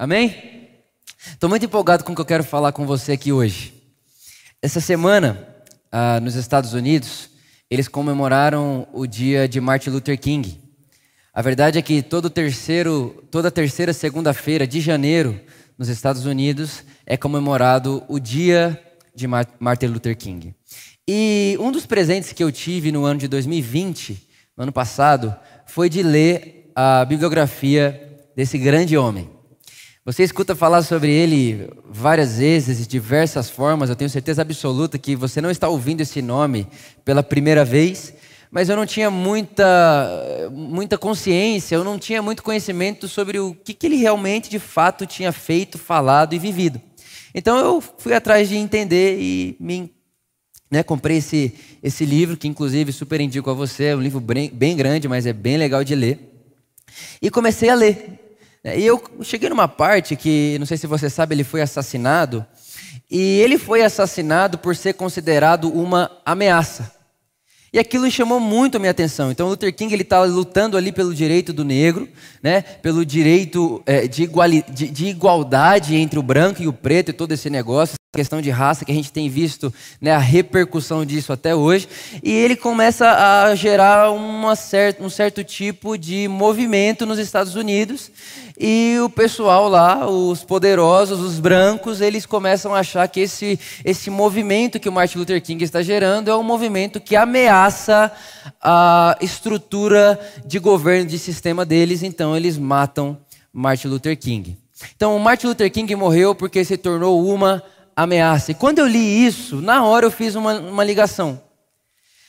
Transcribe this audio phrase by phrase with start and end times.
[0.00, 0.34] Amém?
[1.26, 3.74] Estou muito empolgado com o que eu quero falar com você aqui hoje.
[4.62, 5.46] Essa semana,
[5.92, 7.28] ah, nos Estados Unidos,
[7.70, 10.58] eles comemoraram o dia de Martin Luther King.
[11.34, 15.38] A verdade é que todo terceiro, toda terceira segunda-feira de janeiro,
[15.76, 18.82] nos Estados Unidos, é comemorado o dia
[19.14, 20.54] de Martin Luther King.
[21.06, 25.36] E um dos presentes que eu tive no ano de 2020, no ano passado,
[25.66, 29.38] foi de ler a bibliografia desse grande homem.
[30.02, 33.90] Você escuta falar sobre ele várias vezes, de diversas formas.
[33.90, 36.66] Eu tenho certeza absoluta que você não está ouvindo esse nome
[37.04, 38.14] pela primeira vez,
[38.50, 43.74] mas eu não tinha muita, muita consciência, eu não tinha muito conhecimento sobre o que,
[43.74, 46.80] que ele realmente, de fato, tinha feito, falado e vivido.
[47.34, 49.92] Então eu fui atrás de entender e me
[50.70, 54.48] né, comprei esse, esse livro, que inclusive super indico a você, é um livro bem,
[54.48, 56.18] bem grande, mas é bem legal de ler.
[57.20, 58.29] E comecei a ler.
[58.64, 62.44] E eu cheguei numa parte que, não sei se você sabe, ele foi assassinado.
[63.10, 66.92] E ele foi assassinado por ser considerado uma ameaça.
[67.72, 69.30] E aquilo chamou muito a minha atenção.
[69.30, 72.08] Então, Luther King ele estava lutando ali pelo direito do negro,
[72.42, 72.62] né?
[72.62, 77.14] Pelo direito é, de, iguali, de, de, igualdade entre o branco e o preto e
[77.14, 80.10] todo esse negócio, questão de raça que a gente tem visto, né?
[80.10, 81.88] A repercussão disso até hoje.
[82.24, 88.10] E ele começa a gerar uma certa, um certo tipo de movimento nos Estados Unidos.
[88.58, 94.10] E o pessoal lá, os poderosos, os brancos, eles começam a achar que esse, esse
[94.10, 98.10] movimento que o Martin Luther King está gerando é um movimento que ameaça
[98.60, 103.16] a estrutura de governo, de sistema deles, então eles matam
[103.52, 104.58] Martin Luther King.
[104.96, 107.62] Então, o Martin Luther King morreu porque se tornou uma
[108.02, 108.52] ameaça.
[108.52, 111.40] E quando eu li isso, na hora eu fiz uma, uma ligação.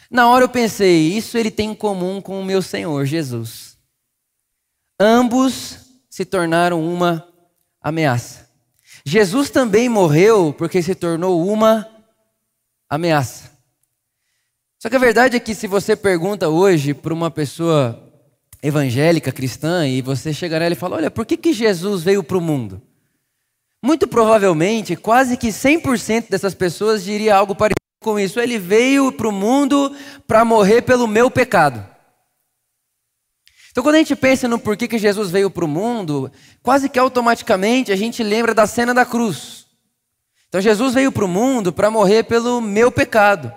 [0.09, 3.77] Na hora eu pensei, isso ele tem em comum com o meu Senhor Jesus.
[4.99, 5.77] Ambos
[6.09, 7.25] se tornaram uma
[7.81, 8.49] ameaça.
[9.05, 11.87] Jesus também morreu porque se tornou uma
[12.89, 13.49] ameaça.
[14.77, 18.11] Só que a verdade é que se você pergunta hoje para uma pessoa
[18.61, 22.37] evangélica, cristã, e você chega nela e fala: Olha, por que, que Jesus veio para
[22.37, 22.81] o mundo?
[23.83, 28.39] Muito provavelmente, quase que 100% dessas pessoas diria algo parecido com isso.
[28.39, 29.95] Ele veio para o mundo
[30.27, 31.83] para morrer pelo meu pecado.
[33.71, 36.31] Então, quando a gente pensa no porquê que Jesus veio para o mundo,
[36.61, 39.65] quase que automaticamente a gente lembra da cena da cruz.
[40.49, 43.51] Então, Jesus veio para o mundo para morrer pelo meu pecado.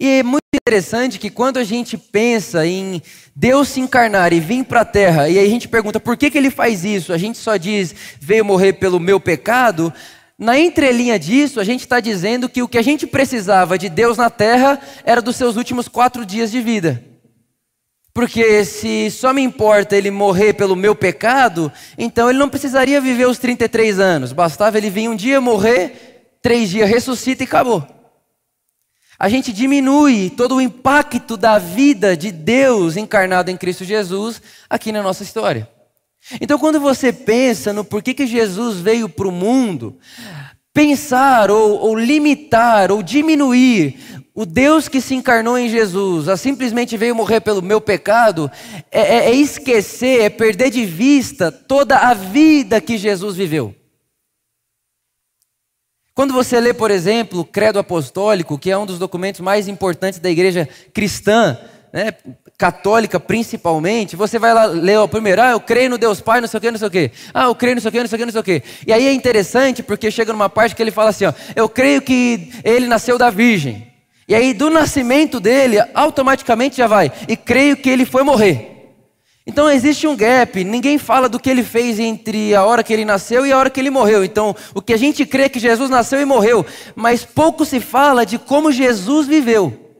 [0.00, 3.00] E é muito interessante que quando a gente pensa em
[3.34, 6.30] Deus se encarnar e vir para a terra, e aí a gente pergunta por que,
[6.30, 9.92] que ele faz isso, a gente só diz veio morrer pelo meu pecado.
[10.38, 14.16] Na entrelinha disso, a gente está dizendo que o que a gente precisava de Deus
[14.18, 17.04] na terra era dos seus últimos quatro dias de vida.
[18.14, 23.28] Porque se só me importa ele morrer pelo meu pecado, então ele não precisaria viver
[23.28, 24.32] os 33 anos.
[24.32, 27.97] Bastava ele vir um dia morrer, três dias ressuscita e acabou.
[29.18, 34.40] A gente diminui todo o impacto da vida de Deus encarnado em Cristo Jesus
[34.70, 35.68] aqui na nossa história.
[36.40, 39.98] Então, quando você pensa no porquê que Jesus veio para o mundo,
[40.72, 43.98] pensar ou, ou limitar ou diminuir
[44.34, 48.48] o Deus que se encarnou em Jesus, a simplesmente veio morrer pelo meu pecado,
[48.88, 53.74] é, é, é, esquecer, é perder de vista toda a vida que Jesus viveu.
[56.18, 60.18] Quando você lê, por exemplo, o Credo Apostólico, que é um dos documentos mais importantes
[60.18, 61.56] da igreja cristã,
[61.92, 62.12] né,
[62.58, 66.48] católica principalmente, você vai lá ler o primeiro, ah, eu creio no Deus Pai, não
[66.48, 67.12] sei o que, não sei o que.
[67.32, 68.62] Ah, eu creio não sei o que, não sei o que, não sei o que.
[68.84, 72.02] E aí é interessante porque chega numa parte que ele fala assim, ó, eu creio
[72.02, 73.86] que ele nasceu da Virgem.
[74.26, 77.12] E aí, do nascimento dele, automaticamente já vai.
[77.28, 78.77] E creio que ele foi morrer.
[79.48, 83.06] Então existe um gap, ninguém fala do que ele fez entre a hora que ele
[83.06, 84.22] nasceu e a hora que ele morreu.
[84.22, 87.80] Então, o que a gente crê é que Jesus nasceu e morreu, mas pouco se
[87.80, 89.96] fala de como Jesus viveu.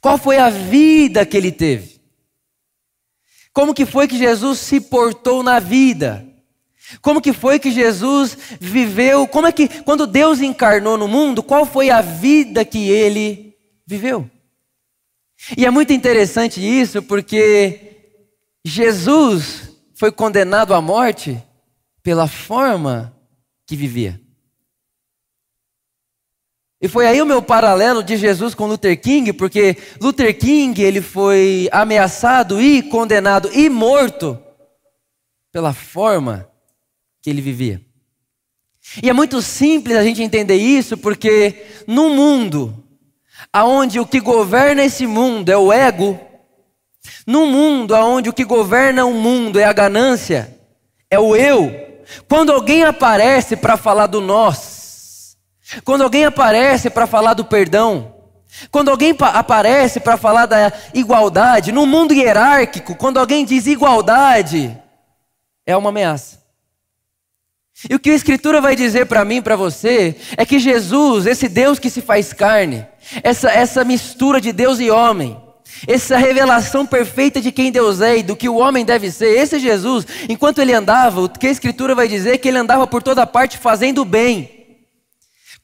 [0.00, 2.00] Qual foi a vida que ele teve?
[3.52, 6.24] Como que foi que Jesus se portou na vida?
[7.02, 9.26] Como que foi que Jesus viveu?
[9.26, 14.30] Como é que quando Deus encarnou no mundo, qual foi a vida que ele viveu?
[15.56, 17.80] E é muito interessante isso porque
[18.64, 21.42] Jesus foi condenado à morte
[22.02, 23.14] pela forma
[23.66, 24.20] que vivia.
[26.80, 31.00] E foi aí o meu paralelo de Jesus com Luther King, porque Luther King ele
[31.00, 34.38] foi ameaçado e condenado e morto
[35.50, 36.46] pela forma
[37.22, 37.80] que ele vivia.
[39.02, 42.83] E é muito simples a gente entender isso, porque no mundo,
[43.54, 46.18] aonde o que governa esse mundo é o ego,
[47.24, 50.58] no mundo aonde o que governa o mundo é a ganância,
[51.08, 51.72] é o eu.
[52.28, 55.36] Quando alguém aparece para falar do nós,
[55.84, 58.12] quando alguém aparece para falar do perdão,
[58.72, 64.76] quando alguém aparece para falar da igualdade, no mundo hierárquico, quando alguém diz igualdade,
[65.64, 66.42] é uma ameaça.
[67.88, 71.48] E o que a Escritura vai dizer para mim, para você, é que Jesus, esse
[71.48, 72.86] Deus que se faz carne,
[73.22, 75.36] essa, essa mistura de Deus e homem,
[75.86, 79.58] essa revelação perfeita de quem Deus é e do que o homem deve ser, esse
[79.58, 83.26] Jesus, enquanto ele andava, o que a Escritura vai dizer que ele andava por toda
[83.26, 84.54] parte fazendo bem,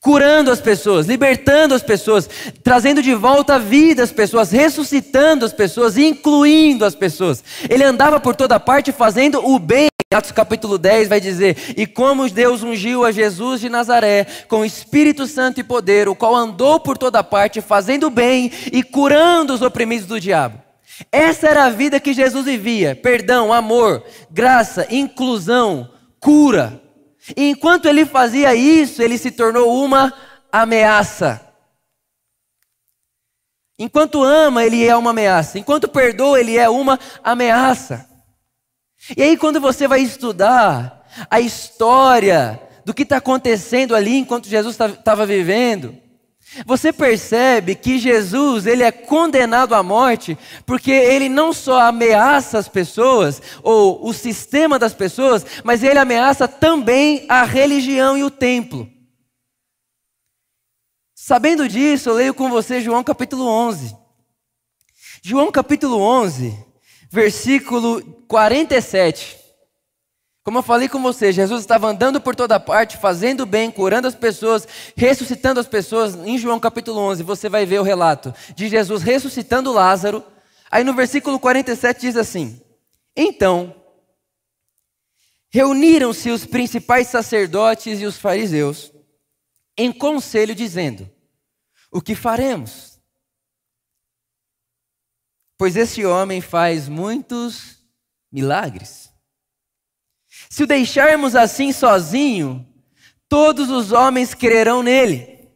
[0.00, 2.28] curando as pessoas, libertando as pessoas,
[2.64, 7.44] trazendo de volta a vida as pessoas, ressuscitando as pessoas, incluindo as pessoas.
[7.68, 9.89] Ele andava por toda parte fazendo o bem.
[10.12, 15.24] Atos capítulo 10 vai dizer: E como Deus ungiu a Jesus de Nazaré com Espírito
[15.24, 20.08] Santo e poder, o qual andou por toda parte fazendo bem e curando os oprimidos
[20.08, 20.60] do diabo.
[21.12, 26.82] Essa era a vida que Jesus vivia: perdão, amor, graça, inclusão, cura.
[27.36, 30.12] E enquanto ele fazia isso, ele se tornou uma
[30.50, 31.40] ameaça.
[33.78, 35.56] Enquanto ama, ele é uma ameaça.
[35.56, 38.09] Enquanto perdoa, ele é uma ameaça.
[39.16, 44.76] E aí, quando você vai estudar a história do que está acontecendo ali enquanto Jesus
[44.78, 45.96] estava vivendo,
[46.66, 50.36] você percebe que Jesus ele é condenado à morte
[50.66, 56.48] porque ele não só ameaça as pessoas ou o sistema das pessoas, mas ele ameaça
[56.48, 58.90] também a religião e o templo.
[61.14, 63.96] Sabendo disso, eu leio com você João capítulo 11.
[65.22, 66.58] João capítulo 11,
[67.10, 69.38] versículo 47.
[70.42, 74.14] Como eu falei com você, Jesus estava andando por toda parte, fazendo bem, curando as
[74.14, 74.66] pessoas,
[74.96, 76.14] ressuscitando as pessoas.
[76.14, 80.24] Em João capítulo 11, você vai ver o relato de Jesus ressuscitando Lázaro.
[80.70, 82.60] Aí no versículo 47 diz assim:
[83.14, 83.74] Então,
[85.50, 88.92] reuniram-se os principais sacerdotes e os fariseus
[89.76, 91.08] em conselho, dizendo:
[91.90, 92.89] O que faremos?
[95.60, 97.84] Pois esse homem faz muitos
[98.32, 99.12] milagres.
[100.48, 102.66] Se o deixarmos assim sozinho,
[103.28, 105.50] todos os homens crerão nele.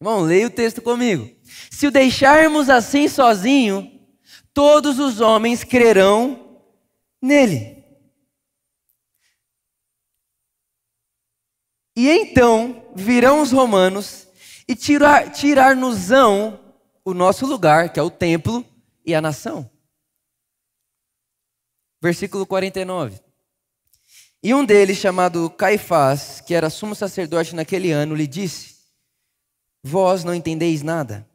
[0.00, 1.28] Irmão, leia o texto comigo.
[1.72, 4.00] Se o deixarmos assim sozinho,
[4.54, 6.62] todos os homens crerão
[7.20, 7.84] nele.
[11.96, 14.28] E então virão os romanos
[14.68, 16.61] e tirar, tirar-nos-ão
[17.04, 18.64] o nosso lugar, que é o templo
[19.04, 19.68] e a nação.
[22.00, 23.20] Versículo 49.
[24.42, 28.76] E um deles, chamado Caifás, que era sumo sacerdote naquele ano, lhe disse:
[29.84, 31.28] Vós não entendeis nada,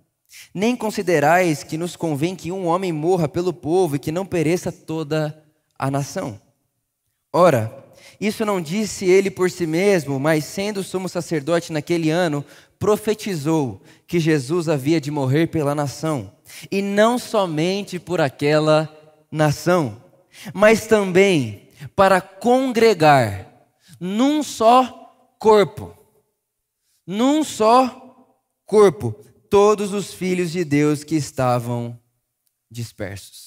[0.54, 4.72] nem considerais que nos convém que um homem morra pelo povo e que não pereça
[4.72, 5.42] toda
[5.80, 6.40] a nação.
[7.32, 7.86] Ora,
[8.20, 12.44] isso não disse ele por si mesmo, mas sendo sumo sacerdote naquele ano,
[12.80, 16.34] profetizou que Jesus havia de morrer pela nação,
[16.72, 18.90] e não somente por aquela
[19.32, 20.02] nação,
[20.54, 23.48] mas também para congregar
[24.00, 25.96] num só corpo,
[27.06, 28.36] num só
[28.66, 29.14] corpo,
[29.50, 32.00] todos os filhos de Deus que estavam
[32.70, 33.47] dispersos.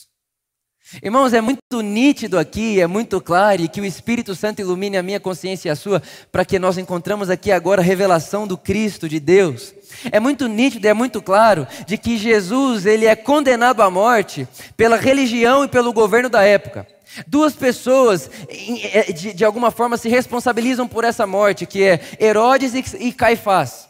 [1.03, 5.03] Irmãos, é muito nítido aqui, é muito claro, e que o Espírito Santo ilumine a
[5.03, 9.09] minha consciência e a sua, para que nós encontramos aqui agora a revelação do Cristo,
[9.09, 9.73] de Deus.
[10.11, 14.97] É muito nítido, é muito claro, de que Jesus, ele é condenado à morte pela
[14.97, 16.85] religião e pelo governo da época.
[17.25, 23.13] Duas pessoas, é, de, alguma forma, se responsabilizam por essa morte, que é Herodes e
[23.13, 23.90] Caifás.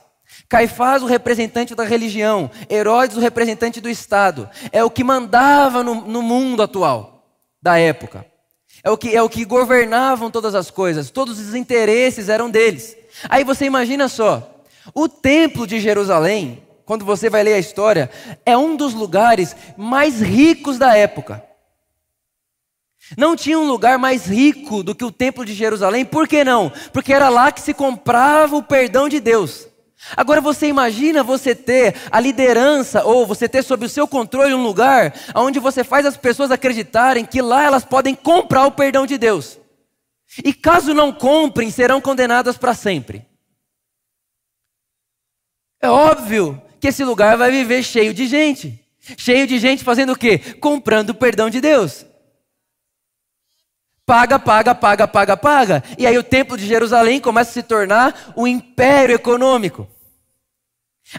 [0.50, 5.94] Caifás, o representante da religião, Herodes, o representante do Estado, é o que mandava no,
[5.94, 7.24] no mundo atual,
[7.62, 8.26] da época.
[8.82, 12.96] É o, que, é o que governavam todas as coisas, todos os interesses eram deles.
[13.28, 18.10] Aí você imagina só, o templo de Jerusalém, quando você vai ler a história,
[18.44, 21.44] é um dos lugares mais ricos da época.
[23.16, 26.72] Não tinha um lugar mais rico do que o templo de Jerusalém, por que não?
[26.92, 29.69] Porque era lá que se comprava o perdão de Deus.
[30.16, 34.62] Agora você imagina você ter a liderança ou você ter sob o seu controle um
[34.62, 39.18] lugar onde você faz as pessoas acreditarem que lá elas podem comprar o perdão de
[39.18, 39.58] Deus.
[40.44, 43.26] E caso não comprem, serão condenadas para sempre.
[45.80, 48.78] É óbvio que esse lugar vai viver cheio de gente.
[49.16, 50.38] Cheio de gente fazendo o quê?
[50.60, 52.06] Comprando o perdão de Deus.
[54.10, 55.84] Paga, paga, paga, paga, paga.
[55.96, 59.86] E aí o templo de Jerusalém começa a se tornar o um império econômico.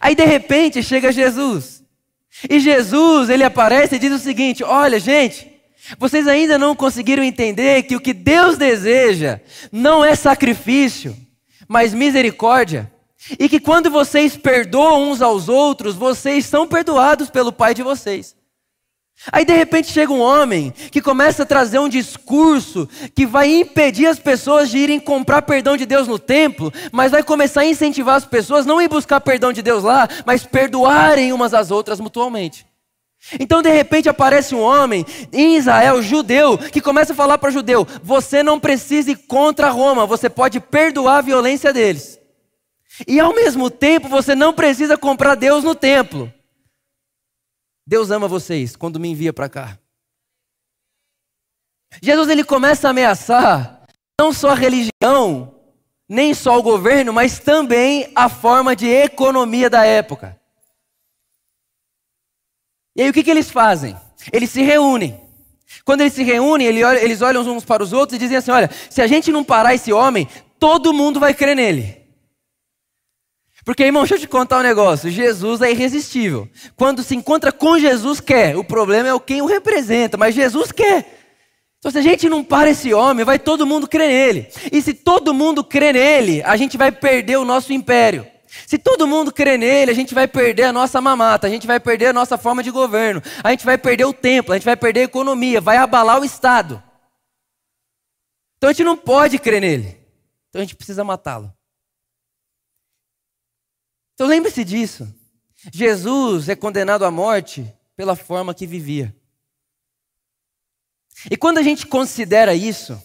[0.01, 1.81] Aí de repente chega Jesus.
[2.49, 5.49] E Jesus, ele aparece e diz o seguinte: "Olha, gente,
[5.97, 9.39] Vocês ainda não conseguiram entender que o que Deus deseja
[9.71, 11.17] não é sacrifício,
[11.67, 12.91] mas misericórdia.
[13.39, 18.35] E que quando vocês perdoam uns aos outros, vocês são perdoados pelo Pai de vocês.
[19.31, 24.07] Aí de repente chega um homem que começa a trazer um discurso que vai impedir
[24.07, 28.15] as pessoas de irem comprar perdão de Deus no templo, mas vai começar a incentivar
[28.15, 32.65] as pessoas não ir buscar perdão de Deus lá, mas perdoarem umas às outras mutualmente.
[33.39, 37.87] Então de repente aparece um homem em Israel, judeu, que começa a falar para judeu:
[38.01, 42.19] você não precisa ir contra Roma, você pode perdoar a violência deles.
[43.07, 46.33] E ao mesmo tempo você não precisa comprar Deus no templo.
[47.91, 49.77] Deus ama vocês quando me envia para cá.
[52.01, 53.85] Jesus ele começa a ameaçar
[54.17, 55.59] não só a religião,
[56.07, 60.39] nem só o governo, mas também a forma de economia da época.
[62.95, 63.97] E aí o que, que eles fazem?
[64.31, 65.19] Eles se reúnem.
[65.83, 69.01] Quando eles se reúnem, eles olham uns para os outros e dizem assim: olha, se
[69.01, 72.00] a gente não parar esse homem, todo mundo vai crer nele.
[73.63, 75.09] Porque, irmão, deixa eu te contar um negócio.
[75.09, 76.49] Jesus é irresistível.
[76.75, 78.57] Quando se encontra com Jesus, quer.
[78.57, 81.19] O problema é o quem o representa, mas Jesus quer.
[81.77, 84.47] Então, se a gente não para esse homem, vai todo mundo crer nele.
[84.71, 88.25] E se todo mundo crer nele, a gente vai perder o nosso império.
[88.67, 91.79] Se todo mundo crer nele, a gente vai perder a nossa mamata, a gente vai
[91.79, 94.75] perder a nossa forma de governo, a gente vai perder o templo, a gente vai
[94.75, 96.83] perder a economia, vai abalar o Estado.
[98.57, 99.97] Então a gente não pode crer nele.
[100.49, 101.51] Então a gente precisa matá-lo.
[104.13, 105.13] Então lembre-se disso.
[105.71, 109.15] Jesus é condenado à morte pela forma que vivia.
[111.29, 113.01] E quando a gente considera isso,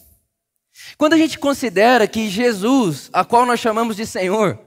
[0.96, 4.58] quando a gente considera que Jesus, a qual nós chamamos de Senhor,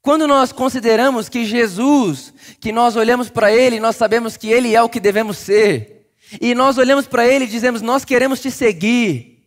[0.00, 4.82] quando nós consideramos que Jesus, que nós olhamos para Ele, nós sabemos que Ele é
[4.82, 9.44] o que devemos ser, e nós olhamos para Ele e dizemos, nós queremos te seguir.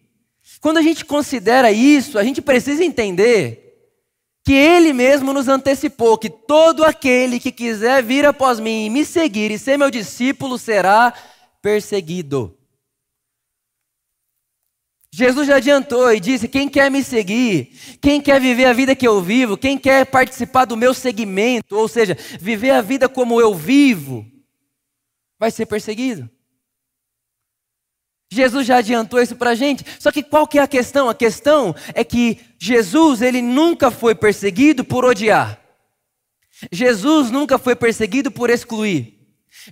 [0.59, 3.68] Quando a gente considera isso, a gente precisa entender
[4.49, 9.05] que ele mesmo nos antecipou que todo aquele que quiser vir após mim e me
[9.05, 11.13] seguir e ser meu discípulo será
[11.61, 12.57] perseguido.
[15.13, 19.07] Jesus já adiantou e disse: quem quer me seguir, quem quer viver a vida que
[19.07, 23.53] eu vivo, quem quer participar do meu segmento, ou seja, viver a vida como eu
[23.53, 24.25] vivo,
[25.37, 26.27] vai ser perseguido.
[28.31, 29.83] Jesus já adiantou isso para a gente.
[29.99, 31.09] Só que qual que é a questão?
[31.09, 35.59] A questão é que Jesus ele nunca foi perseguido por odiar.
[36.71, 39.17] Jesus nunca foi perseguido por excluir.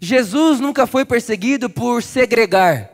[0.02, 2.92] Jesus nunca foi perseguido por segregar.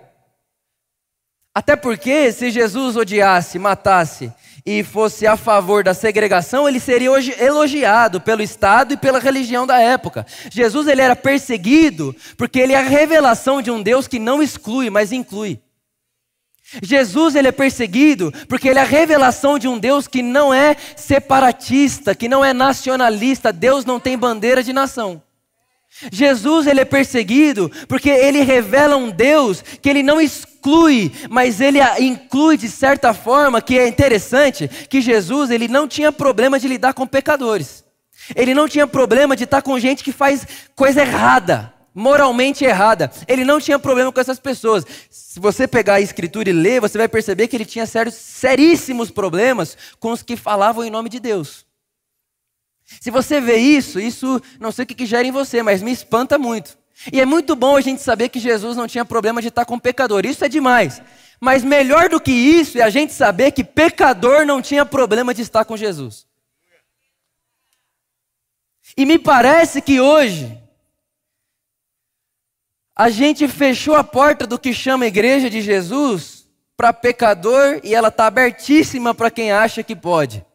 [1.55, 4.33] Até porque se Jesus odiasse, matasse
[4.65, 9.67] e fosse a favor da segregação, ele seria hoje elogiado pelo Estado e pela religião
[9.67, 10.25] da época.
[10.49, 14.89] Jesus ele era perseguido porque ele é a revelação de um Deus que não exclui,
[14.89, 15.59] mas inclui.
[16.81, 20.75] Jesus ele é perseguido porque ele é a revelação de um Deus que não é
[20.95, 23.51] separatista, que não é nacionalista.
[23.51, 25.21] Deus não tem bandeira de nação.
[26.11, 31.79] Jesus ele é perseguido porque ele revela um Deus que ele não exclui, mas ele
[31.99, 36.93] inclui de certa forma, que é interessante, que Jesus ele não tinha problema de lidar
[36.93, 37.83] com pecadores.
[38.35, 43.11] Ele não tinha problema de estar com gente que faz coisa errada, moralmente errada.
[43.27, 44.85] Ele não tinha problema com essas pessoas.
[45.09, 49.11] Se você pegar a escritura e ler, você vai perceber que ele tinha sérios, seríssimos
[49.11, 51.65] problemas com os que falavam em nome de Deus.
[52.85, 55.91] Se você vê isso, isso não sei o que, que gera em você, mas me
[55.91, 56.77] espanta muito.
[57.11, 59.79] E é muito bom a gente saber que Jesus não tinha problema de estar com
[59.79, 60.25] pecador.
[60.25, 61.01] Isso é demais.
[61.39, 65.41] Mas melhor do que isso é a gente saber que pecador não tinha problema de
[65.41, 66.25] estar com Jesus.
[68.95, 70.57] E me parece que hoje
[72.95, 76.47] a gente fechou a porta do que chama igreja de Jesus
[76.77, 80.45] para pecador e ela está abertíssima para quem acha que pode.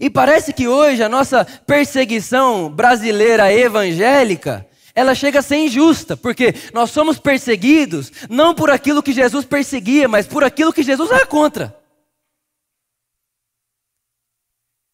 [0.00, 6.54] E parece que hoje a nossa perseguição brasileira evangélica, ela chega a ser injusta, porque
[6.72, 11.26] nós somos perseguidos não por aquilo que Jesus perseguia, mas por aquilo que Jesus era
[11.26, 11.76] contra.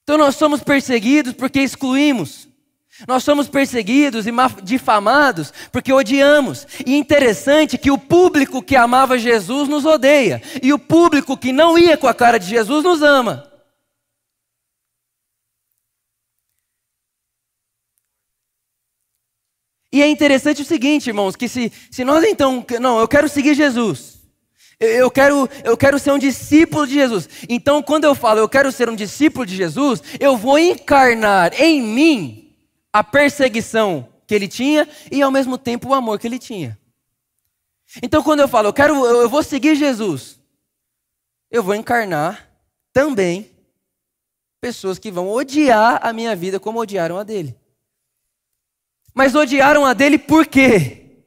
[0.03, 2.49] Então nós somos perseguidos porque excluímos.
[3.07, 6.67] Nós somos perseguidos e difamados porque odiamos.
[6.85, 11.79] E interessante que o público que amava Jesus nos odeia, e o público que não
[11.79, 13.48] ia com a cara de Jesus nos ama.
[19.93, 23.55] E é interessante o seguinte, irmãos, que se, se nós então, não, eu quero seguir
[23.55, 24.19] Jesus,
[24.79, 27.29] eu, eu, quero, eu quero ser um discípulo de Jesus.
[27.49, 31.81] Então, quando eu falo eu quero ser um discípulo de Jesus, eu vou encarnar em
[31.83, 32.57] mim
[32.93, 36.79] a perseguição que ele tinha e ao mesmo tempo o amor que ele tinha.
[38.03, 40.39] Então quando eu falo, eu quero, eu vou seguir Jesus,
[41.51, 42.51] eu vou encarnar
[42.93, 43.51] também
[44.61, 47.58] pessoas que vão odiar a minha vida como odiaram a dele.
[49.19, 51.25] Mas odiaram a dele por quê?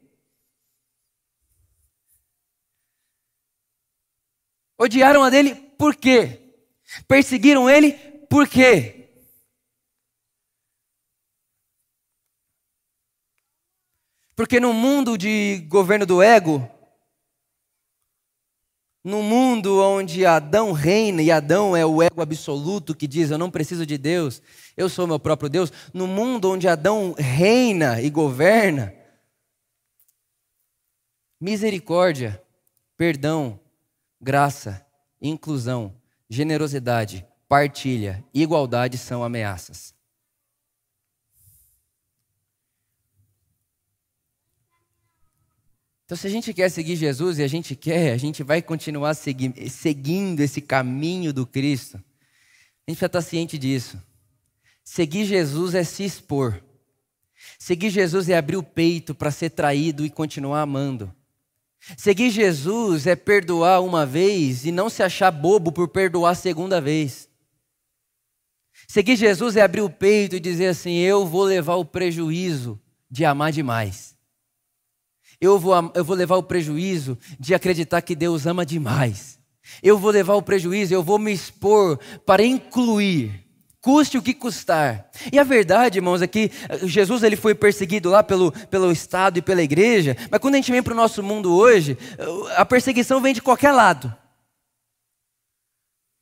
[4.77, 6.39] Odiaram a dele por quê?
[7.05, 7.91] Perseguiram ele
[8.29, 9.11] por quê?
[14.37, 16.65] Porque no mundo de governo do ego,
[19.03, 23.49] no mundo onde Adão reina e Adão é o ego absoluto que diz eu não
[23.49, 24.41] preciso de Deus,
[24.77, 28.93] eu sou meu próprio Deus, no mundo onde Adão reina e governa,
[31.39, 32.41] misericórdia,
[32.95, 33.59] perdão,
[34.19, 34.85] graça,
[35.19, 35.95] inclusão,
[36.29, 39.93] generosidade, partilha, igualdade são ameaças.
[46.11, 49.13] Então, se a gente quer seguir Jesus e a gente quer, a gente vai continuar
[49.13, 51.95] segui seguindo esse caminho do Cristo.
[51.95, 53.97] A gente precisa estar ciente disso.
[54.83, 56.61] Seguir Jesus é se expor.
[57.57, 61.15] Seguir Jesus é abrir o peito para ser traído e continuar amando.
[61.95, 66.81] Seguir Jesus é perdoar uma vez e não se achar bobo por perdoar a segunda
[66.81, 67.29] vez.
[68.85, 72.77] Seguir Jesus é abrir o peito e dizer assim: eu vou levar o prejuízo
[73.09, 74.10] de amar demais
[75.41, 79.39] eu vou, eu vou levar o prejuízo de acreditar que Deus ama demais.
[79.81, 83.43] Eu vou levar o prejuízo, eu vou me expor para incluir,
[83.81, 85.09] custe o que custar.
[85.31, 89.39] E a verdade, irmãos, é que eh, Jesus ele foi perseguido lá pelo, pelo Estado
[89.39, 92.65] e pela igreja, mas quando a gente vem para o nosso mundo hoje, eh, a
[92.65, 94.13] perseguição vem de qualquer lado.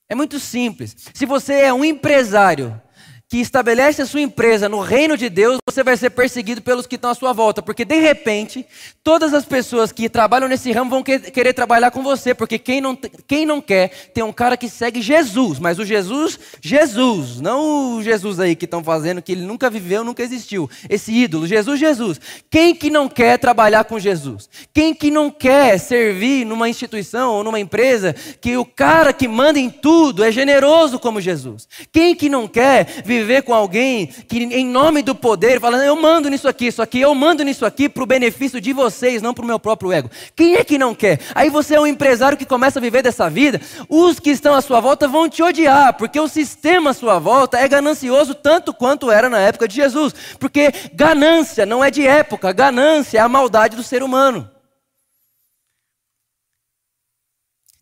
[0.07, 0.95] É muito simples.
[1.13, 2.81] Se você é um empresário
[3.29, 6.95] que estabelece a sua empresa no reino de Deus, você vai ser perseguido pelos que
[6.95, 8.65] estão à sua volta, porque de repente,
[9.03, 12.98] todas as pessoas que trabalham nesse ramo vão querer trabalhar com você, porque quem não,
[13.27, 18.03] quem não quer tem um cara que segue Jesus, mas o Jesus, Jesus, não o
[18.03, 22.19] Jesus aí que estão fazendo, que ele nunca viveu, nunca existiu, esse ídolo, Jesus, Jesus.
[22.49, 24.49] Quem que não quer trabalhar com Jesus?
[24.73, 29.60] Quem que não quer servir numa instituição ou numa empresa que o cara que manda
[29.60, 31.67] em tudo é generoso como Jesus?
[31.91, 35.95] Quem que não quer viver viver com alguém que, em nome do poder, falando, eu
[35.95, 39.34] mando nisso aqui, isso aqui, eu mando nisso aqui para o benefício de vocês, não
[39.34, 40.10] para o meu próprio ego.
[40.36, 41.19] Quem é que não quer?
[41.34, 44.62] Aí você é um empresário que começa a viver dessa vida, os que estão à
[44.62, 49.12] sua volta vão te odiar, porque o sistema à sua volta é ganancioso tanto quanto
[49.12, 50.13] era na época de Jesus.
[50.39, 54.49] Porque ganância não é de época, ganância é a maldade do ser humano.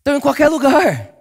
[0.00, 1.17] Então, em qualquer lugar.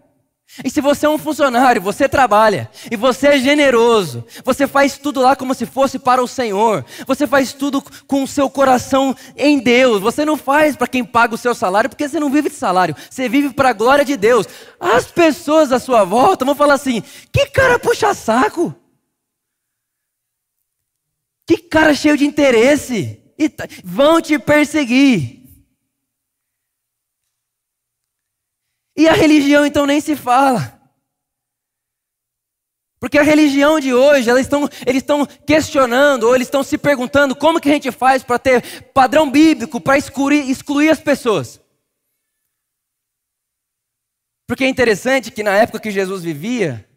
[0.63, 5.21] E se você é um funcionário, você trabalha, e você é generoso, você faz tudo
[5.21, 9.59] lá como se fosse para o Senhor, você faz tudo com o seu coração em
[9.59, 12.55] Deus, você não faz para quem paga o seu salário, porque você não vive de
[12.55, 14.47] salário, você vive para a glória de Deus.
[14.79, 18.73] As pessoas à sua volta vão falar assim: que cara puxa saco,
[21.45, 23.51] que cara cheio de interesse, e
[23.83, 25.36] vão te perseguir.
[28.97, 30.77] E a religião então nem se fala.
[32.99, 37.35] Porque a religião de hoje, elas estão, eles estão questionando, ou eles estão se perguntando
[37.35, 41.61] como que a gente faz para ter padrão bíblico, para excluir, excluir as pessoas.
[44.47, 46.89] Porque é interessante que na época que Jesus vivia,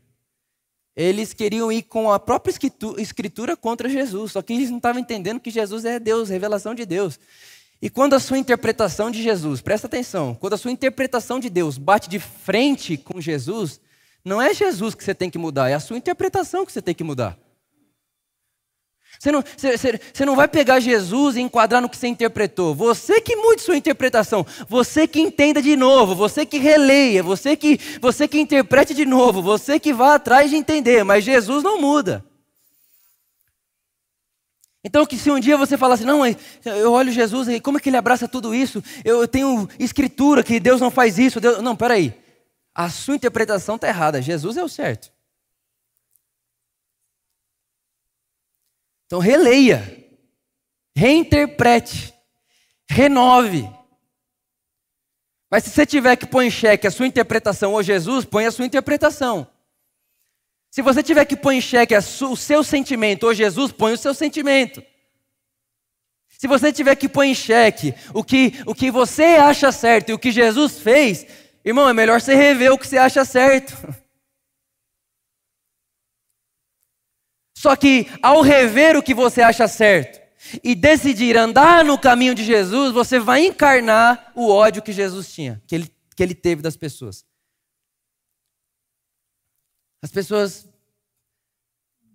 [0.96, 2.54] eles queriam ir com a própria
[2.96, 6.86] escritura contra Jesus, só que eles não estavam entendendo que Jesus é Deus, revelação de
[6.86, 7.20] Deus.
[7.82, 11.78] E quando a sua interpretação de Jesus, presta atenção, quando a sua interpretação de Deus
[11.78, 13.80] bate de frente com Jesus,
[14.24, 16.94] não é Jesus que você tem que mudar, é a sua interpretação que você tem
[16.94, 17.38] que mudar.
[19.18, 22.74] Você não, você, você, não vai pegar Jesus e enquadrar no que você interpretou.
[22.74, 24.46] Você que mude sua interpretação.
[24.66, 26.14] Você que entenda de novo.
[26.14, 27.22] Você que releia.
[27.22, 29.42] Você que, você que interprete de novo.
[29.42, 31.04] Você que vá atrás de entender.
[31.04, 32.24] Mas Jesus não muda.
[34.82, 36.22] Então, que se um dia você falar assim, não,
[36.64, 38.82] eu olho Jesus e como é que ele abraça tudo isso?
[39.04, 41.38] Eu tenho escritura que Deus não faz isso.
[41.40, 41.62] Deus...
[41.62, 42.18] Não, peraí.
[42.74, 44.22] A sua interpretação está errada.
[44.22, 45.12] Jesus é o certo.
[49.04, 50.08] Então, releia,
[50.96, 52.14] reinterprete,
[52.88, 53.68] renove.
[55.50, 58.52] Mas se você tiver que pôr em xeque a sua interpretação ou Jesus, põe a
[58.52, 59.46] sua interpretação.
[60.70, 64.14] Se você tiver que pôr em xeque o seu sentimento, ou Jesus, põe o seu
[64.14, 64.80] sentimento.
[66.28, 70.12] Se você tiver que pôr em xeque o que, o que você acha certo e
[70.12, 71.26] o que Jesus fez,
[71.64, 73.76] irmão, é melhor você rever o que você acha certo.
[77.58, 80.18] Só que ao rever o que você acha certo
[80.64, 85.60] e decidir andar no caminho de Jesus, você vai encarnar o ódio que Jesus tinha,
[85.66, 87.28] que ele, que ele teve das pessoas.
[90.02, 90.68] As pessoas,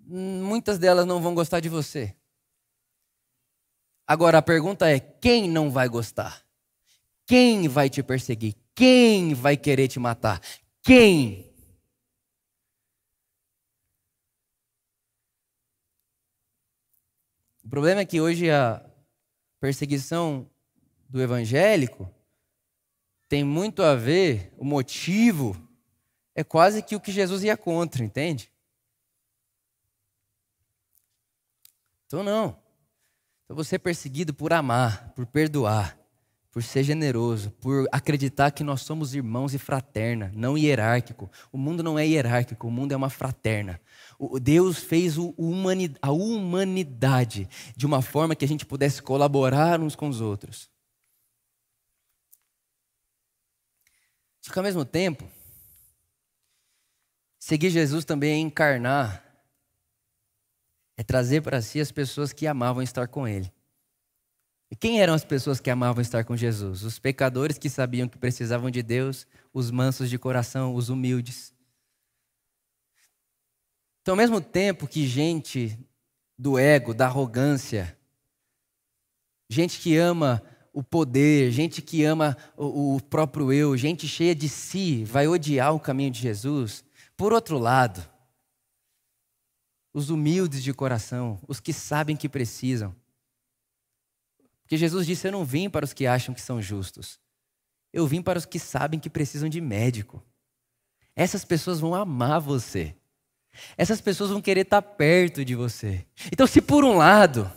[0.05, 2.15] muitas delas não vão gostar de você.
[4.07, 6.43] Agora a pergunta é: quem não vai gostar?
[7.25, 8.55] Quem vai te perseguir?
[8.73, 10.41] Quem vai querer te matar?
[10.81, 11.51] Quem?
[17.63, 18.87] O problema é que hoje a
[19.59, 20.47] perseguição
[21.09, 22.07] do evangélico
[23.27, 25.64] tem muito a ver, o motivo
[26.35, 28.51] é quase que o que Jesus ia contra, entende?
[32.05, 32.57] Então não.
[33.45, 35.97] Então você é perseguido por amar, por perdoar,
[36.51, 41.31] por ser generoso, por acreditar que nós somos irmãos e fraterna, não hierárquico.
[41.51, 43.79] O mundo não é hierárquico, o mundo é uma fraterna.
[44.19, 45.15] O Deus fez
[46.01, 50.69] a humanidade de uma forma que a gente pudesse colaborar uns com os outros.
[54.41, 55.27] Só que ao mesmo tempo,
[57.45, 59.23] seguir Jesus também é encarnar,
[60.97, 63.53] é trazer para si as pessoas que amavam estar com Ele.
[64.71, 66.81] E quem eram as pessoas que amavam estar com Jesus?
[66.81, 71.53] Os pecadores que sabiam que precisavam de Deus, os mansos de coração, os humildes.
[74.01, 75.77] Então, ao mesmo tempo que gente
[76.35, 77.95] do ego, da arrogância,
[79.47, 80.41] gente que ama
[80.73, 85.79] o poder, gente que ama o, próprio eu, gente cheia de si, vai odiar o
[85.79, 86.84] caminho de Jesus.
[87.17, 88.07] Por outro lado,
[89.93, 92.95] os humildes de coração, os que sabem que precisam,
[94.65, 97.19] porque Jesus disse: Eu não vim para os que acham que são justos.
[97.93, 100.21] Eu vim para os que sabem que precisam de médico.
[101.15, 102.95] Essas pessoas vão amar você.
[103.77, 106.05] Essas pessoas vão querer estar perto de você.
[106.31, 107.49] Então, se por um lado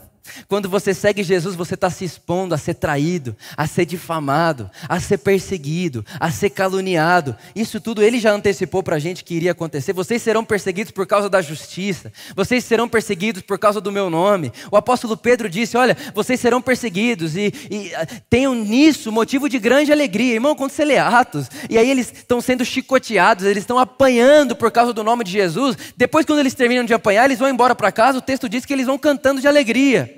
[0.48, 5.00] quando você segue Jesus, você está se expondo a ser traído, a ser difamado, a
[5.00, 7.36] ser perseguido, a ser caluniado.
[7.54, 9.92] Isso tudo ele já antecipou para a gente que iria acontecer.
[9.92, 14.52] Vocês serão perseguidos por causa da justiça, vocês serão perseguidos por causa do meu nome.
[14.70, 19.58] O apóstolo Pedro disse: Olha, vocês serão perseguidos e, e ah, tenham nisso motivo de
[19.58, 20.34] grande alegria.
[20.34, 24.70] Irmão, quando você lê Atos, e aí eles estão sendo chicoteados, eles estão apanhando por
[24.70, 25.76] causa do nome de Jesus.
[25.96, 28.18] Depois, quando eles terminam de apanhar, eles vão embora para casa.
[28.18, 30.17] O texto diz que eles vão cantando de alegria.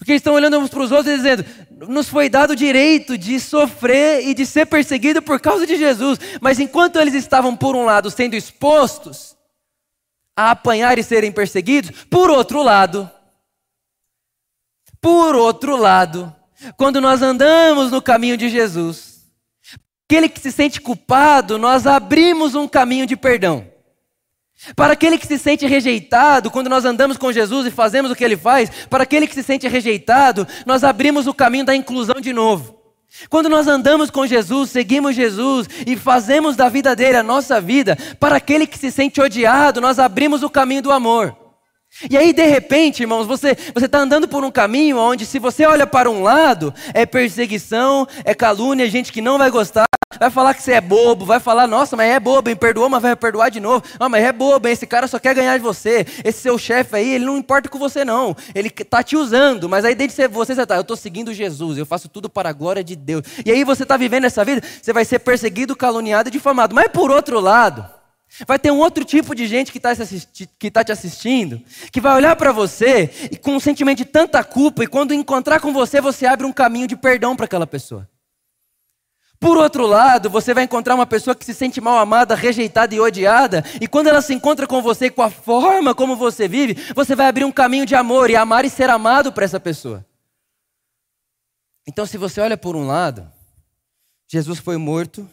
[0.00, 1.44] Porque eles estão olhando uns para os outros e dizendo:
[1.86, 6.18] nos foi dado o direito de sofrer e de ser perseguido por causa de Jesus.
[6.40, 9.36] Mas enquanto eles estavam, por um lado, sendo expostos
[10.34, 13.10] a apanhar e serem perseguidos, por outro lado,
[15.02, 16.34] por outro lado,
[16.78, 19.26] quando nós andamos no caminho de Jesus,
[20.08, 23.70] aquele que se sente culpado, nós abrimos um caminho de perdão.
[24.76, 28.24] Para aquele que se sente rejeitado, quando nós andamos com Jesus e fazemos o que
[28.24, 32.32] ele faz, para aquele que se sente rejeitado, nós abrimos o caminho da inclusão de
[32.32, 32.78] novo.
[33.28, 37.96] Quando nós andamos com Jesus, seguimos Jesus e fazemos da vida dele a nossa vida,
[38.20, 41.36] para aquele que se sente odiado, nós abrimos o caminho do amor.
[42.08, 45.86] E aí, de repente, irmãos, você está andando por um caminho onde, se você olha
[45.86, 50.62] para um lado, é perseguição, é calúnia, gente que não vai gostar, vai falar que
[50.62, 52.56] você é bobo, vai falar, nossa, mas é bobo, hein?
[52.56, 53.82] perdoou, mas vai perdoar de novo.
[53.98, 54.72] Não, mas é bobo, hein?
[54.72, 56.06] esse cara só quer ganhar de você.
[56.24, 58.36] Esse seu chefe aí, ele não importa com você, não.
[58.54, 61.86] Ele está te usando, mas aí desde você, você está, eu estou seguindo Jesus, eu
[61.86, 63.22] faço tudo para a glória de Deus.
[63.44, 66.74] E aí você está vivendo essa vida, você vai ser perseguido, caluniado e difamado.
[66.74, 67.88] Mas por outro lado,
[68.46, 69.90] Vai ter um outro tipo de gente que está
[70.72, 74.84] tá te assistindo, que vai olhar para você e com um sentimento de tanta culpa,
[74.84, 78.08] e quando encontrar com você, você abre um caminho de perdão para aquela pessoa.
[79.40, 83.00] Por outro lado, você vai encontrar uma pessoa que se sente mal amada, rejeitada e
[83.00, 87.16] odiada, e quando ela se encontra com você, com a forma como você vive, você
[87.16, 90.06] vai abrir um caminho de amor e amar e ser amado para essa pessoa.
[91.88, 93.32] Então, se você olha por um lado,
[94.28, 95.26] Jesus foi morto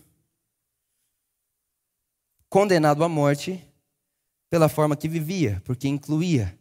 [2.50, 3.62] condenado à morte
[4.50, 6.58] pela forma que vivia, porque incluía,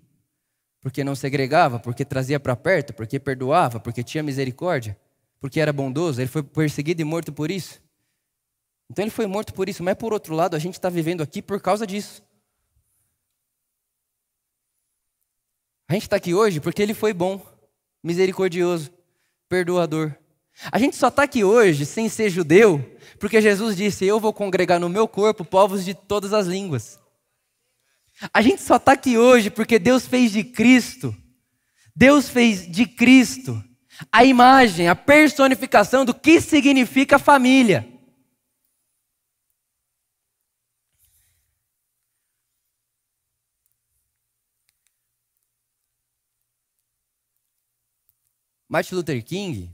[0.80, 4.98] porque não segregava, porque trazia para perto, porque perdoava, porque tinha misericórdia,
[5.40, 6.20] porque era bondoso.
[6.20, 7.80] Ele foi perseguido e morto por isso.
[8.90, 11.42] Então ele foi morto por isso, mas por outro lado, a gente está vivendo aqui
[11.42, 12.22] por causa disso.
[15.88, 17.44] A gente está aqui hoje porque ele foi bom,
[18.02, 18.90] misericordioso,
[19.48, 20.14] perdoador.
[20.72, 24.80] A gente só está aqui hoje sem ser judeu, porque Jesus disse: Eu vou congregar
[24.80, 26.98] no meu corpo povos de todas as línguas.
[28.32, 31.14] A gente só está aqui hoje porque Deus fez de Cristo,
[31.94, 33.62] Deus fez de Cristo
[34.10, 37.86] a imagem, a personificação do que significa família.
[48.68, 49.70] Martin Luther King,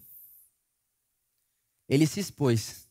[1.88, 2.88] ele se expôs.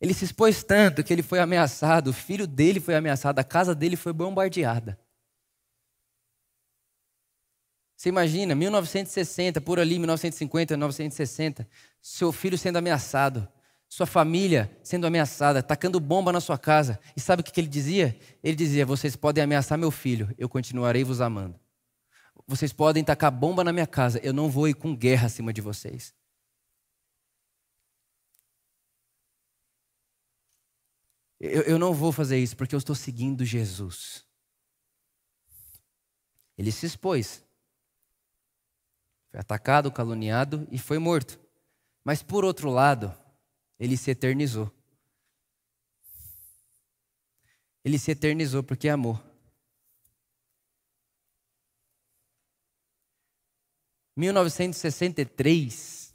[0.00, 3.74] Ele se expôs tanto que ele foi ameaçado, o filho dele foi ameaçado, a casa
[3.74, 4.98] dele foi bombardeada.
[8.04, 11.66] Você imagina, 1960, por ali, 1950, 1960,
[12.02, 13.48] seu filho sendo ameaçado,
[13.88, 17.00] sua família sendo ameaçada, tacando bomba na sua casa.
[17.16, 18.14] E sabe o que ele dizia?
[18.42, 21.58] Ele dizia: Vocês podem ameaçar meu filho, eu continuarei vos amando.
[22.46, 25.62] Vocês podem tacar bomba na minha casa, eu não vou ir com guerra acima de
[25.62, 26.12] vocês.
[31.40, 34.26] Eu, eu não vou fazer isso porque eu estou seguindo Jesus.
[36.58, 37.42] Ele se expôs.
[39.34, 41.40] Foi atacado, caluniado e foi morto.
[42.04, 43.12] Mas por outro lado,
[43.80, 44.72] ele se eternizou.
[47.84, 49.20] Ele se eternizou porque amou.
[54.16, 56.14] 1963,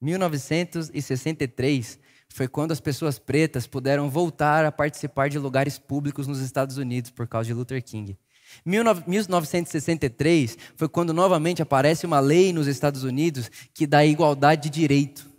[0.00, 6.76] 1963 foi quando as pessoas pretas puderam voltar a participar de lugares públicos nos Estados
[6.76, 8.18] Unidos por causa de Luther King.
[8.64, 15.30] 1963 foi quando novamente aparece uma lei nos Estados Unidos que dá igualdade de direito.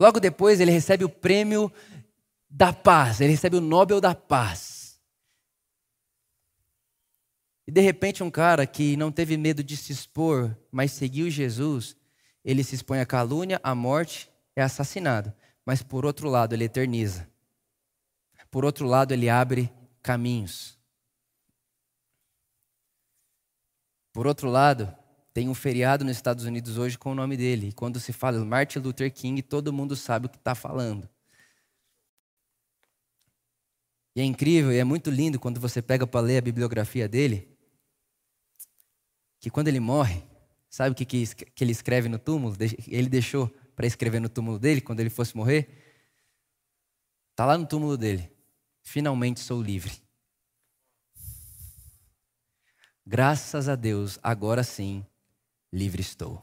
[0.00, 1.72] Logo depois, ele recebe o prêmio
[2.48, 4.98] da paz, ele recebe o Nobel da Paz.
[7.66, 11.96] E de repente, um cara que não teve medo de se expor, mas seguiu Jesus,
[12.44, 15.32] ele se expõe à calúnia, à morte, é assassinado.
[15.66, 17.28] Mas por outro lado, ele eterniza.
[18.50, 19.70] Por outro lado, ele abre
[20.08, 20.78] caminhos.
[24.10, 24.96] Por outro lado,
[25.34, 27.68] tem um feriado nos Estados Unidos hoje com o nome dele.
[27.68, 31.06] E quando se fala Martin Luther King, todo mundo sabe o que está falando.
[34.16, 37.54] E é incrível e é muito lindo quando você pega para ler a bibliografia dele,
[39.38, 40.24] que quando ele morre,
[40.70, 42.56] sabe o que, que ele escreve no túmulo?
[42.86, 45.68] Ele deixou para escrever no túmulo dele quando ele fosse morrer?
[47.32, 48.37] Está lá no túmulo dele.
[48.88, 49.92] Finalmente sou livre.
[53.06, 55.04] Graças a Deus, agora sim
[55.70, 56.42] livre estou.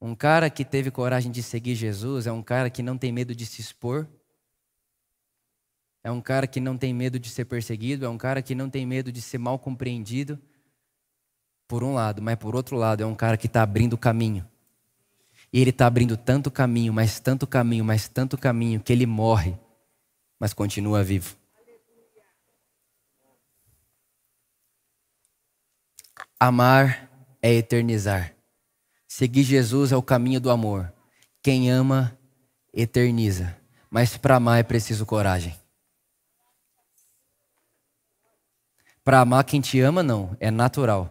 [0.00, 3.34] Um cara que teve coragem de seguir Jesus é um cara que não tem medo
[3.34, 4.06] de se expor.
[6.04, 8.70] É um cara que não tem medo de ser perseguido, é um cara que não
[8.70, 10.40] tem medo de ser mal compreendido.
[11.66, 14.48] Por um lado, mas por outro lado, é um cara que está abrindo caminho.
[15.52, 19.58] E ele está abrindo tanto caminho, mas tanto caminho, mas tanto caminho, que ele morre,
[20.38, 21.36] mas continua vivo.
[26.38, 27.10] Amar
[27.42, 28.34] é eternizar.
[29.08, 30.92] Seguir Jesus é o caminho do amor.
[31.42, 32.16] Quem ama,
[32.72, 33.56] eterniza.
[33.90, 35.56] Mas para amar é preciso coragem.
[39.02, 41.10] Para amar quem te ama, não, é natural.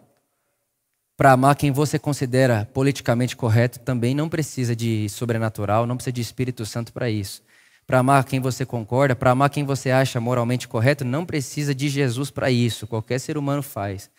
[1.17, 6.21] Para amar quem você considera politicamente correto, também não precisa de sobrenatural, não precisa de
[6.21, 7.41] Espírito Santo para isso.
[7.87, 11.87] Para amar quem você concorda, para amar quem você acha moralmente correto, não precisa de
[11.87, 12.85] Jesus para isso.
[12.85, 14.11] Qualquer ser humano faz.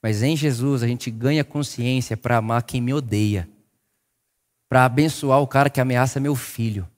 [0.00, 3.48] Mas em Jesus a gente ganha consciência para amar quem me odeia,
[4.68, 6.88] para abençoar o cara que ameaça meu filho,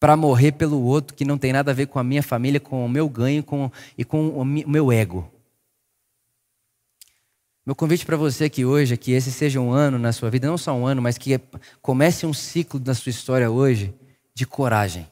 [0.00, 2.84] para morrer pelo outro que não tem nada a ver com a minha família, com
[2.84, 5.37] o meu ganho com, e com o meu ego.
[7.68, 10.46] Meu convite para você aqui hoje é que esse seja um ano na sua vida,
[10.46, 11.38] não só um ano, mas que
[11.82, 13.94] comece um ciclo na sua história hoje
[14.34, 15.06] de coragem.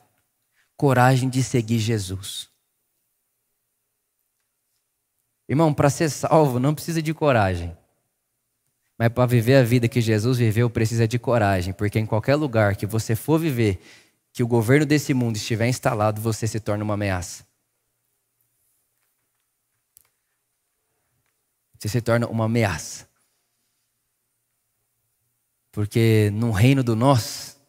[0.75, 2.49] Coragem de seguir Jesus.
[5.47, 7.77] Irmão, para ser salvo não precisa de coragem.
[8.99, 12.75] Mas para viver a vida que Jesus viveu, precisa de coragem, porque em qualquer lugar
[12.75, 13.79] que você for viver,
[14.33, 17.46] que o governo desse mundo estiver instalado, você se torna uma ameaça.
[21.79, 23.09] Você se torna uma ameaça.
[25.71, 27.61] Porque no reino do nós,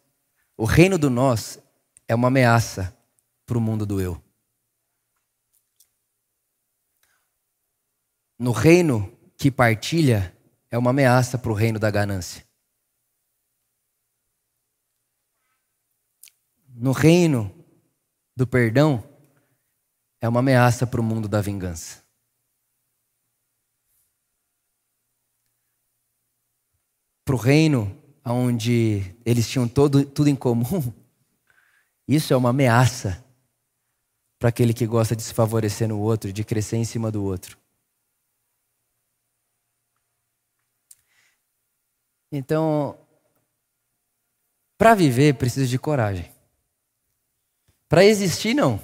[0.56, 1.58] o reino do nós
[2.06, 2.96] é uma ameaça
[3.44, 4.22] para o mundo do eu.
[8.38, 10.34] no reino que partilha
[10.70, 12.46] é uma ameaça para o reino da ganância.
[16.68, 17.52] No reino
[18.36, 19.02] do perdão
[20.20, 22.04] é uma ameaça para o mundo da vingança.
[27.28, 30.82] Para o reino onde eles tinham todo, tudo em comum,
[32.08, 33.22] isso é uma ameaça
[34.38, 37.58] para aquele que gosta de se favorecer no outro, de crescer em cima do outro.
[42.32, 42.98] Então,
[44.78, 46.32] para viver precisa de coragem.
[47.90, 48.82] Para existir, não.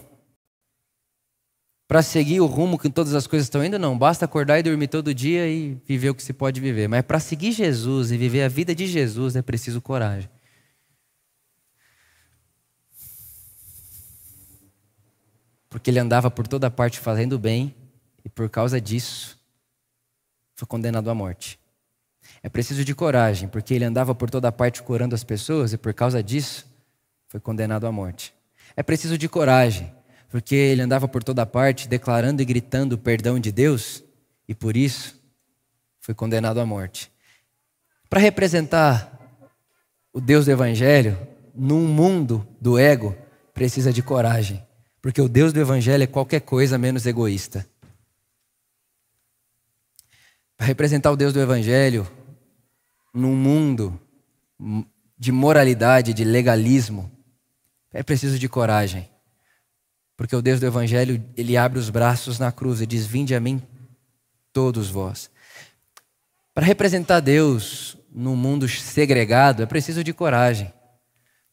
[1.86, 3.96] Para seguir o rumo que todas as coisas estão indo, não.
[3.96, 6.88] Basta acordar e dormir todo dia e viver o que se pode viver.
[6.88, 10.30] Mas para seguir Jesus e viver a vida de Jesus é preciso coragem.
[15.68, 17.74] Porque ele andava por toda parte fazendo bem
[18.24, 19.38] e por causa disso
[20.54, 21.58] foi condenado à morte.
[22.42, 25.92] É preciso de coragem, porque ele andava por toda parte curando as pessoas e por
[25.92, 26.66] causa disso
[27.28, 28.32] foi condenado à morte.
[28.76, 29.92] É preciso de coragem,
[30.34, 34.02] porque ele andava por toda parte declarando e gritando o perdão de Deus
[34.48, 35.16] e por isso
[36.00, 37.08] foi condenado à morte.
[38.10, 39.16] Para representar
[40.12, 41.16] o Deus do Evangelho
[41.54, 43.16] num mundo do ego,
[43.52, 44.60] precisa de coragem,
[45.00, 47.64] porque o Deus do Evangelho é qualquer coisa menos egoísta.
[50.56, 52.10] Para representar o Deus do Evangelho
[53.14, 54.00] num mundo
[55.16, 57.08] de moralidade, de legalismo,
[57.92, 59.13] é preciso de coragem.
[60.16, 63.40] Porque o Deus do Evangelho, ele abre os braços na cruz e diz: Vinde a
[63.40, 63.62] mim,
[64.52, 65.30] todos vós.
[66.54, 70.72] Para representar Deus num mundo segregado, é preciso de coragem.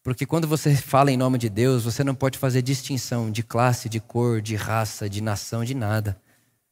[0.04, 3.90] Porque quando você fala em nome de Deus, você não pode fazer distinção de classe,
[3.90, 6.20] de cor, de raça, de nação, de nada.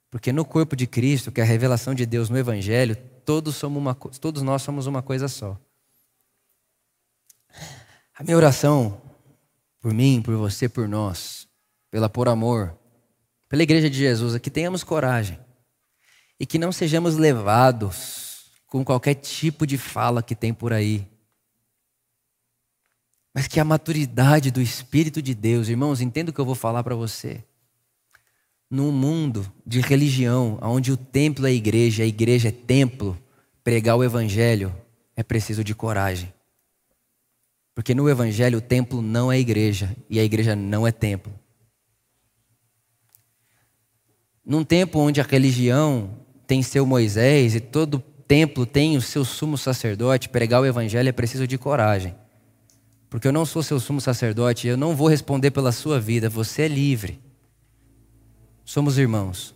[0.09, 3.79] Porque no corpo de Cristo, que é a revelação de Deus no Evangelho, todos, somos
[3.79, 5.59] uma, todos nós somos uma coisa só.
[8.17, 8.99] A minha oração
[9.79, 11.38] por mim, por você, por nós,
[11.91, 12.77] pela por amor,
[13.47, 15.39] pela igreja de Jesus, é que tenhamos coragem
[16.39, 21.07] e que não sejamos levados com qualquer tipo de fala que tem por aí.
[23.33, 26.83] Mas que a maturidade do Espírito de Deus, irmãos, entenda o que eu vou falar
[26.83, 27.43] para você.
[28.69, 33.17] Num mundo de religião, onde o templo é a igreja, a igreja é templo,
[33.63, 34.75] pregar o evangelho
[35.15, 36.33] é preciso de coragem.
[37.79, 41.31] Porque no Evangelho o templo não é igreja e a igreja não é templo.
[44.49, 46.09] Num tempo onde a religião
[46.47, 51.11] tem seu Moisés e todo templo tem o seu sumo sacerdote, pregar o Evangelho é
[51.11, 52.15] preciso de coragem.
[53.11, 56.63] Porque eu não sou seu sumo sacerdote, eu não vou responder pela sua vida, você
[56.63, 57.19] é livre.
[58.65, 59.53] Somos irmãos.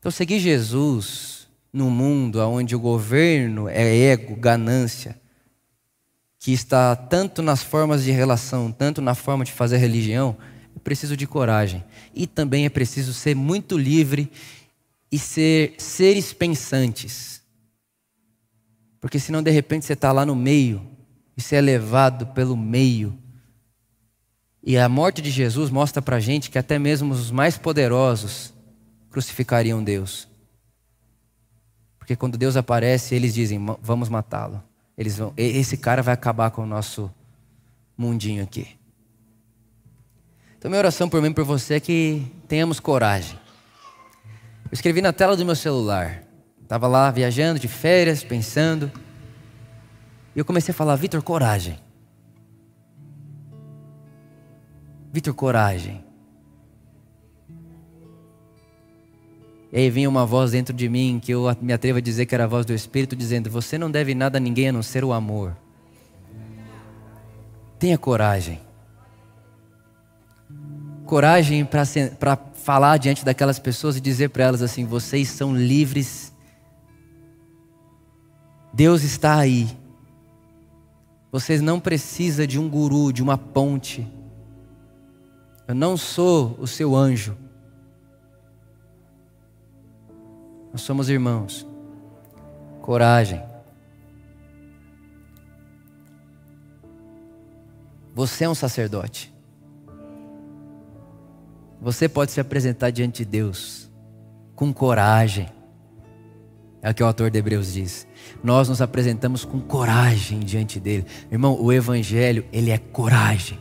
[0.00, 5.16] Então, seguir Jesus num mundo onde o governo é ego, ganância,
[6.40, 10.36] que está tanto nas formas de relação, tanto na forma de fazer religião,
[10.74, 11.84] é preciso de coragem.
[12.14, 14.30] E também é preciso ser muito livre
[15.10, 17.42] e ser seres pensantes.
[19.00, 20.80] Porque senão de repente você está lá no meio
[21.36, 23.18] e você é levado pelo meio.
[24.62, 28.54] E a morte de Jesus mostra para gente que até mesmo os mais poderosos
[29.10, 30.28] crucificariam Deus.
[31.98, 34.62] Porque quando Deus aparece, eles dizem: vamos matá-lo.
[34.96, 37.10] Eles vão, esse cara vai acabar com o nosso
[37.96, 38.68] mundinho aqui.
[40.62, 43.36] Então, minha oração por mim e por você é que tenhamos coragem.
[44.66, 46.22] Eu escrevi na tela do meu celular.
[46.62, 48.88] Estava lá viajando de férias, pensando.
[50.36, 51.80] E eu comecei a falar: Vitor, coragem.
[55.12, 56.04] Vitor, coragem.
[59.72, 62.36] E aí vinha uma voz dentro de mim que eu me atrevo a dizer que
[62.36, 65.02] era a voz do Espírito, dizendo: Você não deve nada a ninguém a não ser
[65.02, 65.56] o amor.
[67.80, 68.60] Tenha coragem.
[71.12, 76.32] Coragem para falar diante daquelas pessoas e dizer para elas assim: Vocês são livres.
[78.72, 79.68] Deus está aí.
[81.30, 84.10] Vocês não precisam de um guru, de uma ponte.
[85.68, 87.36] Eu não sou o seu anjo.
[90.72, 91.66] Nós somos irmãos.
[92.80, 93.42] Coragem.
[98.14, 99.31] Você é um sacerdote.
[101.82, 103.90] Você pode se apresentar diante de Deus
[104.54, 105.48] com coragem.
[106.80, 108.06] É o que o autor de Hebreus diz.
[108.42, 111.04] Nós nos apresentamos com coragem diante dele.
[111.30, 113.58] Irmão, o evangelho, ele é coragem.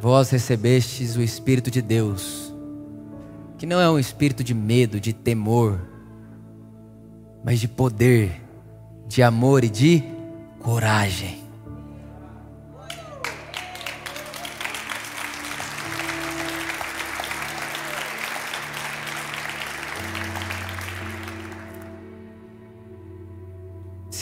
[0.00, 2.52] Vós recebestes o espírito de Deus
[3.62, 5.80] que não é um espírito de medo, de temor,
[7.44, 8.42] mas de poder,
[9.06, 10.02] de amor e de
[10.58, 11.41] coragem.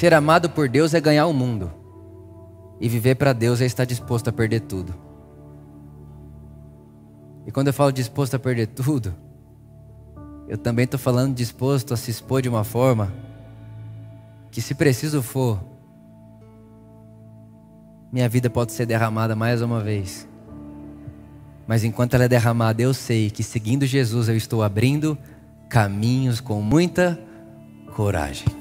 [0.00, 1.70] Ser amado por Deus é ganhar o mundo.
[2.80, 4.94] E viver para Deus é estar disposto a perder tudo.
[7.46, 9.14] E quando eu falo disposto a perder tudo,
[10.48, 13.12] eu também estou falando disposto a se expor de uma forma
[14.50, 15.62] que, se preciso for,
[18.10, 20.26] minha vida pode ser derramada mais uma vez.
[21.66, 25.18] mas enquanto ela é derramada, eu sei que seguindo Jesus eu estou abrindo
[25.68, 27.20] caminhos com muita
[27.94, 28.59] coragem.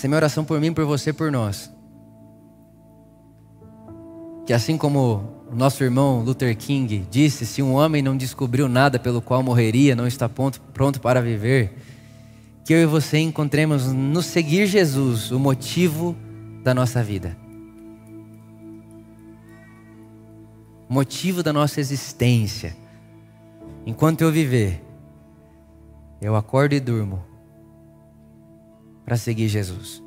[0.00, 1.70] Essa é minha oração por mim, por você, por nós.
[4.46, 8.98] Que assim como o nosso irmão Luther King disse: se um homem não descobriu nada
[8.98, 11.76] pelo qual morreria, não está pronto, para viver,
[12.64, 16.16] que eu e você encontremos no seguir Jesus o motivo
[16.64, 17.36] da nossa vida.
[20.88, 22.74] Motivo da nossa existência.
[23.84, 24.82] Enquanto eu viver,
[26.22, 27.28] eu acordo e durmo
[29.10, 30.00] para seguir Jesus.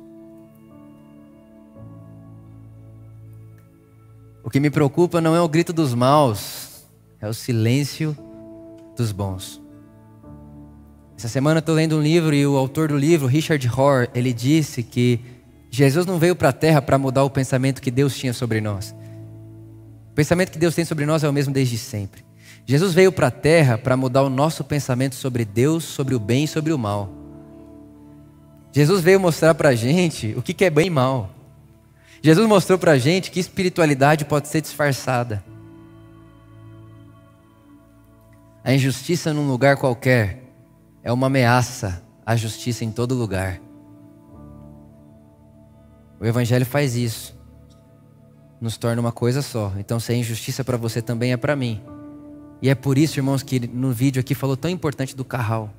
[4.42, 6.86] O que me preocupa não é o grito dos maus,
[7.20, 8.16] é o silêncio
[8.96, 9.60] dos bons.
[11.18, 14.32] Essa semana eu estou lendo um livro e o autor do livro, Richard Rohr, ele
[14.32, 15.20] disse que
[15.70, 18.96] Jesus não veio para a terra para mudar o pensamento que Deus tinha sobre nós.
[20.12, 22.24] O pensamento que Deus tem sobre nós é o mesmo desde sempre.
[22.64, 26.44] Jesus veio para a terra para mudar o nosso pensamento sobre Deus, sobre o bem
[26.44, 27.23] e sobre o mal.
[28.74, 31.30] Jesus veio mostrar para a gente o que é bem e mal.
[32.20, 35.44] Jesus mostrou para a gente que espiritualidade pode ser disfarçada.
[38.64, 40.42] A injustiça num lugar qualquer
[41.04, 43.60] é uma ameaça à justiça em todo lugar.
[46.18, 47.38] O Evangelho faz isso,
[48.60, 49.72] nos torna uma coisa só.
[49.78, 51.80] Então, se é injustiça para você, também é para mim.
[52.60, 55.70] E é por isso, irmãos, que no vídeo aqui falou tão importante do carral,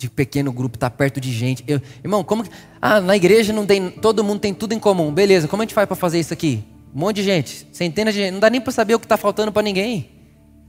[0.00, 1.62] de pequeno grupo, tá perto de gente.
[1.66, 2.42] Eu, irmão, como.
[2.80, 3.90] Ah, na igreja não tem.
[3.90, 5.12] Todo mundo tem tudo em comum.
[5.12, 6.64] Beleza, como a gente faz para fazer isso aqui?
[6.94, 8.32] Um monte de gente, centenas de gente.
[8.32, 10.10] Não dá nem para saber o que está faltando para ninguém.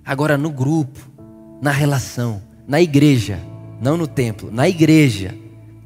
[0.04, 1.00] Agora, no grupo,
[1.62, 3.40] na relação, na igreja,
[3.82, 5.34] não no templo, na igreja,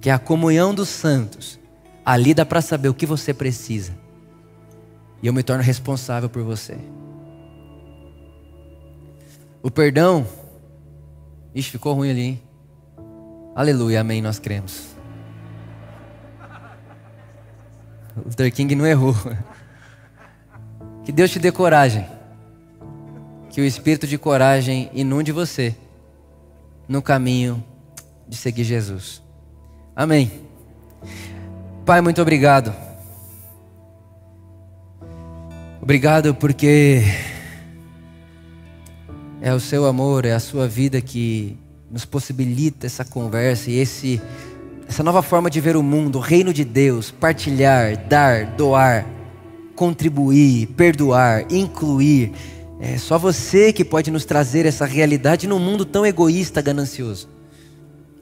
[0.02, 1.60] que é a comunhão dos santos,
[2.04, 3.93] ali dá para saber o que você precisa.
[5.22, 6.78] E eu me torno responsável por você.
[9.62, 10.26] O perdão.
[11.54, 12.41] Ixi, ficou ruim ali, hein?
[13.56, 14.88] Aleluia, amém, nós cremos.
[18.18, 19.16] Luther King não errou.
[21.06, 22.06] Que Deus te dê coragem.
[23.49, 25.74] Que o espírito de coragem inunde você
[26.86, 27.64] no caminho
[28.28, 29.22] de seguir Jesus.
[29.95, 30.30] Amém.
[31.86, 32.74] Pai, muito obrigado.
[35.82, 37.03] Obrigado porque
[39.41, 41.58] é o seu amor, é a sua vida que
[41.96, 44.22] nos possibilita essa conversa e esse,
[44.86, 49.06] essa nova forma de ver o mundo, o reino de Deus, partilhar, dar, doar,
[49.78, 52.34] contribuir, perdoar, incluir.
[52.82, 57.35] É só você que pode nos trazer essa realidade num mundo tão egoísta, ganancioso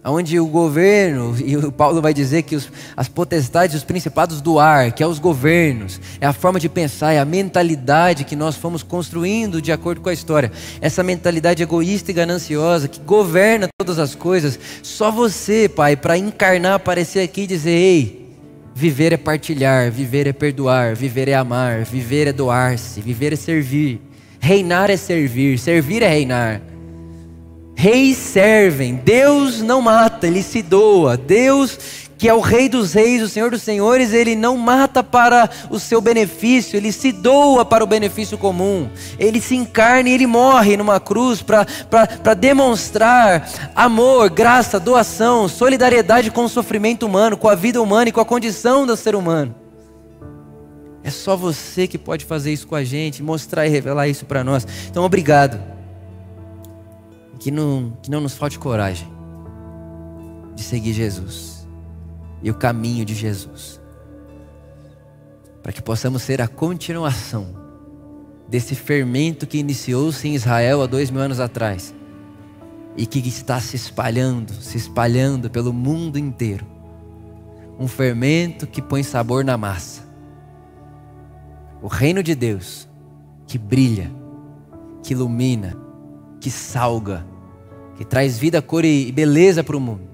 [0.06, 4.60] onde o governo, e o Paulo vai dizer que os, as potestades, os principados do
[4.60, 8.56] ar, que é os governos, é a forma de pensar, é a mentalidade que nós
[8.56, 10.52] fomos construindo de acordo com a história.
[10.82, 16.74] Essa mentalidade egoísta e gananciosa que governa todas as coisas, só você, Pai, para encarnar,
[16.74, 18.36] aparecer aqui e dizer: ei,
[18.76, 24.02] viver é partilhar, viver é perdoar, viver é amar, viver é doar-se, viver é servir,
[24.40, 26.73] reinar é servir, servir é reinar.
[27.84, 31.18] Reis servem, Deus não mata, ele se doa.
[31.18, 31.78] Deus,
[32.18, 35.78] que é o Rei dos Reis, o Senhor dos Senhores, ele não mata para o
[35.78, 38.88] seu benefício, ele se doa para o benefício comum.
[39.20, 46.46] Ele se encarna e ele morre numa cruz para demonstrar amor, graça, doação, solidariedade com
[46.46, 49.54] o sofrimento humano, com a vida humana e com a condição do ser humano.
[51.04, 54.42] É só você que pode fazer isso com a gente, mostrar e revelar isso para
[54.42, 54.66] nós.
[54.90, 55.83] Então, obrigado
[57.44, 59.06] que não, que não nos falte coragem
[60.56, 61.68] de seguir Jesus
[62.42, 63.82] e o caminho de Jesus,
[65.62, 67.54] para que possamos ser a continuação
[68.48, 71.94] desse fermento que iniciou-se em Israel há dois mil anos atrás
[72.96, 76.66] e que está se espalhando, se espalhando pelo mundo inteiro.
[77.78, 80.04] Um fermento que põe sabor na massa.
[81.82, 82.88] O reino de Deus
[83.46, 84.10] que brilha,
[85.04, 85.76] que ilumina,
[86.40, 87.33] que salga,
[87.96, 90.08] que traz vida, cor e beleza para o mundo.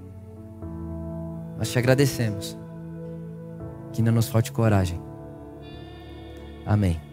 [1.57, 2.57] Nós te agradecemos.
[3.91, 4.99] Que não nos falte coragem.
[6.65, 7.08] Amém.